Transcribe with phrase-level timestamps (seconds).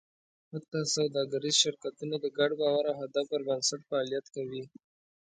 [0.51, 4.63] حتی سوداګریز شرکتونه د ګډ باور او هدف پر بنسټ فعالیت کوي.